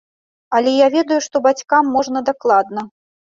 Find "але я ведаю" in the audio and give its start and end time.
0.59-1.17